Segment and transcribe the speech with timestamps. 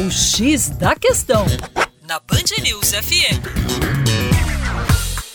[0.00, 1.44] O X da Questão,
[2.08, 3.36] na Band News FM.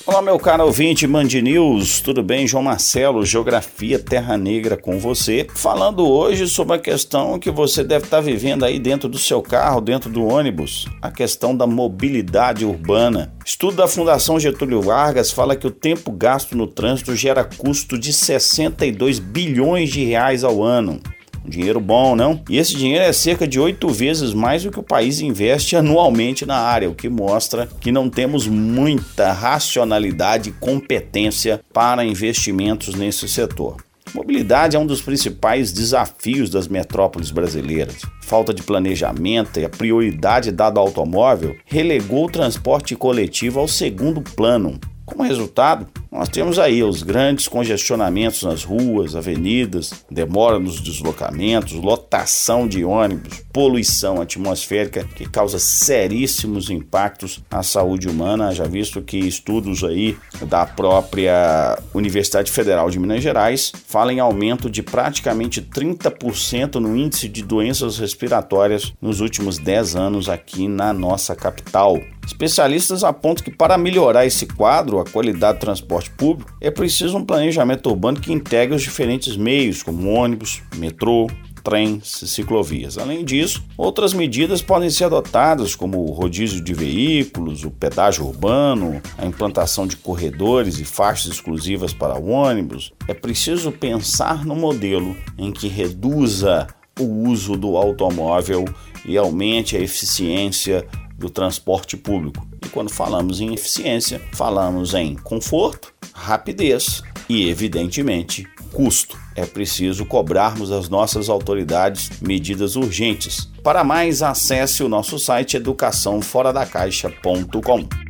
[0.07, 2.47] Olá, meu caro ouvinte Band News, tudo bem?
[2.47, 8.05] João Marcelo, Geografia Terra Negra com você, falando hoje sobre a questão que você deve
[8.05, 13.36] estar vivendo aí dentro do seu carro, dentro do ônibus, a questão da mobilidade urbana.
[13.45, 18.11] Estudo da Fundação Getúlio Vargas fala que o tempo gasto no trânsito gera custo de
[18.11, 21.00] 62 bilhões de reais ao ano.
[21.46, 22.41] Um dinheiro bom, não?
[22.50, 26.43] E esse dinheiro é cerca de oito vezes mais do que o país investe anualmente
[26.43, 33.30] na área, o que mostra que não temos muita racionalidade e competência para investimentos nesse
[33.30, 33.78] setor.
[34.11, 37.97] Mobilidade é um dos principais desafios das metrópoles brasileiras.
[38.23, 44.22] Falta de planejamento e a prioridade dada ao automóvel relegou o transporte coletivo ao segundo
[44.22, 44.80] plano.
[45.05, 52.67] Como resultado, nós temos aí os grandes congestionamentos nas ruas, avenidas, demora nos deslocamentos, lotação
[52.67, 59.83] de ônibus, poluição atmosférica que causa seríssimos impactos à saúde humana, já visto que estudos
[59.83, 66.95] aí da própria Universidade Federal de Minas Gerais falam em aumento de praticamente 30% no
[66.95, 71.99] índice de doenças respiratórias nos últimos 10 anos aqui na nossa capital.
[72.25, 77.25] Especialistas apontam que para melhorar esse quadro, a qualidade do transporte público, é preciso um
[77.25, 81.27] planejamento urbano que integre os diferentes meios, como ônibus, metrô,
[81.65, 82.97] trens e ciclovias.
[82.97, 89.01] Além disso, outras medidas podem ser adotadas, como o rodízio de veículos, o pedágio urbano,
[89.17, 92.93] a implantação de corredores e faixas exclusivas para ônibus.
[93.07, 96.67] É preciso pensar no modelo em que reduza
[96.99, 98.63] o uso do automóvel
[99.03, 100.87] e aumente a eficiência
[101.25, 102.47] do transporte público.
[102.63, 109.17] E quando falamos em eficiência, falamos em conforto, rapidez e, evidentemente, custo.
[109.35, 113.49] É preciso cobrarmos as nossas autoridades medidas urgentes.
[113.63, 118.05] Para mais, acesse o nosso site educaçãoforadacaixa.com.